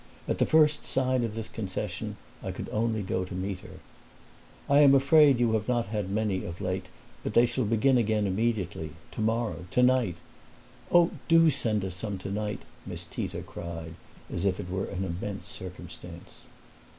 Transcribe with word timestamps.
At 0.27 0.39
the 0.39 0.47
first 0.47 0.87
sign 0.87 1.23
of 1.23 1.35
this 1.35 1.47
concession 1.47 2.17
I 2.41 2.51
could 2.51 2.67
only 2.71 3.03
go 3.03 3.23
to 3.23 3.35
meet 3.35 3.59
her. 3.59 3.77
"I 4.67 4.79
am 4.79 4.95
afraid 4.95 5.39
you 5.39 5.53
have 5.53 5.67
not 5.67 5.89
had 5.89 6.09
many, 6.09 6.43
of 6.43 6.59
late, 6.59 6.87
but 7.23 7.35
they 7.35 7.45
shall 7.45 7.65
begin 7.65 7.99
again 7.99 8.25
immediately 8.25 8.93
tomorrow, 9.11 9.65
tonight." 9.69 10.15
"Oh, 10.91 11.11
do 11.27 11.51
send 11.51 11.85
us 11.85 11.93
some 11.93 12.17
tonight!" 12.17 12.61
Miss 12.83 13.03
Tita 13.05 13.43
cried, 13.43 13.93
as 14.33 14.43
if 14.43 14.59
it 14.59 14.71
were 14.71 14.85
an 14.85 15.03
immense 15.03 15.49
circumstance. 15.49 16.45